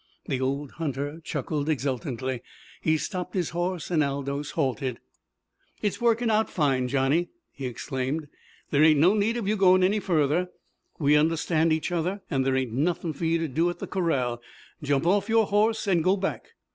[0.25, 2.41] The old hunter chuckled exultantly.
[2.81, 4.99] He stopped his horse, and Aldous halted.
[5.83, 8.27] "It's workin' out fine, Johnny!" he exclaimed.
[8.71, 10.49] "There ain't no need of you goin' any further.
[10.97, 14.41] We understand each other, and there ain't nothin' for you to do at the corral.
[14.81, 16.47] Jump off your horse and go back.